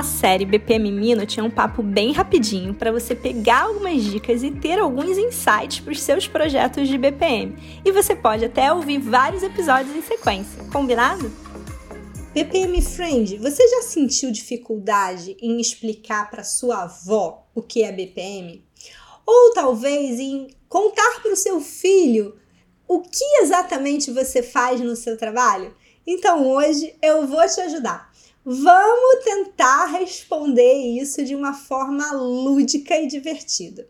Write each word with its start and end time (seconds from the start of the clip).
A 0.00 0.02
série 0.02 0.46
BPM 0.46 0.90
Mino 0.90 1.26
tinha 1.26 1.44
um 1.44 1.50
papo 1.50 1.82
bem 1.82 2.10
rapidinho 2.10 2.72
para 2.72 2.90
você 2.90 3.14
pegar 3.14 3.64
algumas 3.64 4.02
dicas 4.02 4.42
e 4.42 4.50
ter 4.50 4.78
alguns 4.78 5.18
insights 5.18 5.80
para 5.80 5.92
os 5.92 6.00
seus 6.00 6.26
projetos 6.26 6.88
de 6.88 6.96
BPM. 6.96 7.54
E 7.84 7.92
você 7.92 8.16
pode 8.16 8.46
até 8.46 8.72
ouvir 8.72 8.96
vários 8.98 9.42
episódios 9.42 9.94
em 9.94 10.00
sequência, 10.00 10.64
combinado? 10.72 11.30
BPM 12.32 12.80
Friend, 12.80 13.36
você 13.36 13.68
já 13.68 13.82
sentiu 13.82 14.32
dificuldade 14.32 15.36
em 15.38 15.60
explicar 15.60 16.30
para 16.30 16.44
sua 16.44 16.84
avó 16.84 17.46
o 17.54 17.60
que 17.60 17.82
é 17.82 17.92
BPM? 17.92 18.64
Ou 19.26 19.52
talvez 19.52 20.18
em 20.18 20.48
contar 20.66 21.20
para 21.20 21.34
o 21.34 21.36
seu 21.36 21.60
filho 21.60 22.38
o 22.88 23.02
que 23.02 23.42
exatamente 23.42 24.10
você 24.10 24.42
faz 24.42 24.80
no 24.80 24.96
seu 24.96 25.18
trabalho? 25.18 25.74
Então 26.06 26.48
hoje 26.48 26.94
eu 27.02 27.26
vou 27.26 27.46
te 27.46 27.60
ajudar. 27.60 28.09
Vamos 28.44 29.22
tentar 29.22 29.84
responder 29.86 30.72
isso 30.98 31.22
de 31.22 31.34
uma 31.34 31.52
forma 31.52 32.10
lúdica 32.12 32.96
e 32.96 33.06
divertida. 33.06 33.86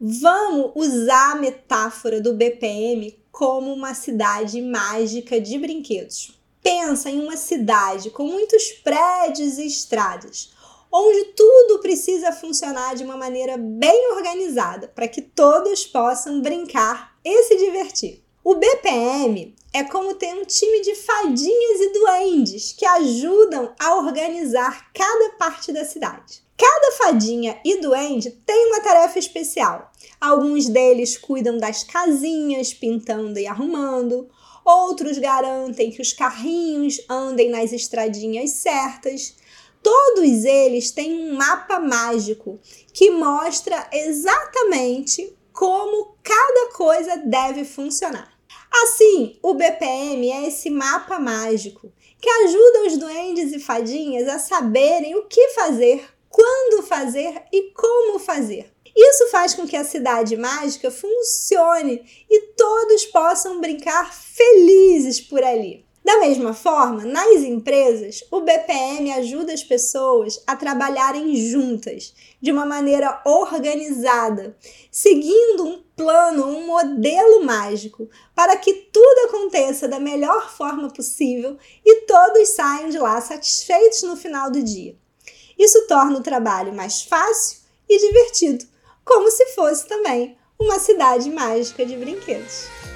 Vamos 0.00 0.72
usar 0.74 1.32
a 1.32 1.36
metáfora 1.36 2.18
do 2.18 2.32
BPM 2.32 3.18
como 3.30 3.70
uma 3.74 3.92
cidade 3.92 4.62
mágica 4.62 5.38
de 5.38 5.58
brinquedos. 5.58 6.38
Pensa 6.62 7.10
em 7.10 7.20
uma 7.20 7.36
cidade 7.36 8.08
com 8.08 8.24
muitos 8.24 8.72
prédios 8.82 9.58
e 9.58 9.66
estradas, 9.66 10.54
onde 10.90 11.24
tudo 11.34 11.80
precisa 11.80 12.32
funcionar 12.32 12.96
de 12.96 13.04
uma 13.04 13.18
maneira 13.18 13.58
bem 13.58 14.12
organizada 14.14 14.88
para 14.88 15.06
que 15.06 15.20
todos 15.20 15.84
possam 15.84 16.40
brincar 16.40 17.14
e 17.22 17.42
se 17.42 17.56
divertir. 17.58 18.24
O 18.42 18.54
BPM 18.54 19.54
é 19.76 19.84
como 19.84 20.14
ter 20.14 20.32
um 20.32 20.42
time 20.46 20.80
de 20.80 20.94
fadinhas 20.94 21.80
e 21.80 21.92
duendes 21.92 22.72
que 22.72 22.86
ajudam 22.86 23.74
a 23.78 23.96
organizar 23.96 24.90
cada 24.94 25.34
parte 25.36 25.70
da 25.70 25.84
cidade. 25.84 26.42
Cada 26.56 26.92
fadinha 26.92 27.60
e 27.62 27.78
duende 27.82 28.30
tem 28.46 28.68
uma 28.68 28.80
tarefa 28.80 29.18
especial. 29.18 29.92
Alguns 30.18 30.66
deles 30.66 31.18
cuidam 31.18 31.58
das 31.58 31.84
casinhas, 31.84 32.72
pintando 32.72 33.38
e 33.38 33.46
arrumando. 33.46 34.30
Outros 34.64 35.18
garantem 35.18 35.90
que 35.90 36.00
os 36.00 36.14
carrinhos 36.14 36.98
andem 37.06 37.50
nas 37.50 37.70
estradinhas 37.70 38.52
certas. 38.52 39.36
Todos 39.82 40.46
eles 40.46 40.90
têm 40.90 41.28
um 41.28 41.34
mapa 41.34 41.78
mágico 41.78 42.58
que 42.94 43.10
mostra 43.10 43.86
exatamente 43.92 45.36
como 45.52 46.16
cada 46.22 46.72
coisa 46.72 47.18
deve 47.18 47.62
funcionar. 47.62 48.35
Assim, 48.82 49.38
o 49.42 49.54
BPM 49.54 50.30
é 50.30 50.48
esse 50.48 50.68
mapa 50.68 51.18
mágico 51.18 51.90
que 52.20 52.28
ajuda 52.28 52.86
os 52.86 52.96
duendes 52.98 53.52
e 53.52 53.58
fadinhas 53.58 54.28
a 54.28 54.38
saberem 54.38 55.14
o 55.16 55.26
que 55.26 55.48
fazer, 55.50 56.04
quando 56.28 56.82
fazer 56.82 57.42
e 57.52 57.70
como 57.72 58.18
fazer. 58.18 58.70
Isso 58.94 59.28
faz 59.28 59.54
com 59.54 59.66
que 59.66 59.76
a 59.76 59.84
cidade 59.84 60.36
mágica 60.36 60.90
funcione 60.90 62.02
e 62.28 62.40
todos 62.54 63.04
possam 63.06 63.60
brincar 63.60 64.14
felizes 64.14 65.20
por 65.20 65.42
ali. 65.42 65.84
Da 66.06 66.20
mesma 66.20 66.54
forma, 66.54 67.04
nas 67.04 67.42
empresas, 67.42 68.22
o 68.30 68.40
BPM 68.40 69.12
ajuda 69.14 69.52
as 69.52 69.64
pessoas 69.64 70.40
a 70.46 70.54
trabalharem 70.54 71.34
juntas, 71.34 72.14
de 72.40 72.52
uma 72.52 72.64
maneira 72.64 73.20
organizada, 73.24 74.56
seguindo 74.88 75.64
um 75.64 75.82
plano, 75.96 76.46
um 76.46 76.64
modelo 76.64 77.44
mágico, 77.44 78.08
para 78.36 78.56
que 78.56 78.72
tudo 78.92 79.26
aconteça 79.26 79.88
da 79.88 79.98
melhor 79.98 80.48
forma 80.48 80.88
possível 80.88 81.58
e 81.84 82.02
todos 82.02 82.50
saiam 82.50 82.88
de 82.88 82.98
lá 82.98 83.20
satisfeitos 83.20 84.04
no 84.04 84.16
final 84.16 84.48
do 84.48 84.62
dia. 84.62 84.96
Isso 85.58 85.88
torna 85.88 86.20
o 86.20 86.22
trabalho 86.22 86.72
mais 86.72 87.02
fácil 87.02 87.58
e 87.88 87.98
divertido, 87.98 88.64
como 89.04 89.28
se 89.28 89.44
fosse 89.56 89.88
também 89.88 90.38
uma 90.56 90.78
cidade 90.78 91.28
mágica 91.32 91.84
de 91.84 91.96
brinquedos. 91.96 92.95